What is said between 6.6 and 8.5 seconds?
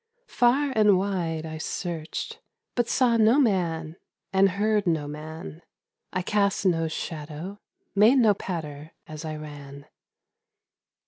no shadow, made no